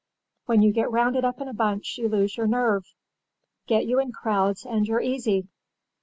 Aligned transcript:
When 0.47 0.63
you 0.63 0.73
get 0.73 0.89
rounded 0.89 1.23
up 1.23 1.41
in 1.41 1.47
a 1.47 1.53
bunch 1.53 1.99
you 1.99 2.09
lose 2.09 2.35
your 2.35 2.47
nerve. 2.47 2.85
Get 3.67 3.85
you 3.85 3.99
in 3.99 4.11
crowds 4.11 4.65
and 4.65 4.87
you're 4.87 4.99
easy. 4.99 5.47